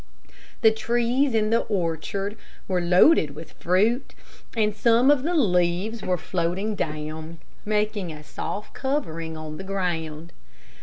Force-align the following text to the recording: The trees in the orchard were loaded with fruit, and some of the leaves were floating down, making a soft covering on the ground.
The 0.61 0.71
trees 0.71 1.35
in 1.35 1.51
the 1.51 1.59
orchard 1.59 2.35
were 2.67 2.81
loaded 2.81 3.35
with 3.35 3.51
fruit, 3.51 4.15
and 4.57 4.75
some 4.75 5.11
of 5.11 5.21
the 5.21 5.35
leaves 5.35 6.01
were 6.01 6.17
floating 6.17 6.73
down, 6.73 7.37
making 7.65 8.11
a 8.11 8.23
soft 8.23 8.73
covering 8.73 9.37
on 9.37 9.57
the 9.57 9.63
ground. 9.63 10.33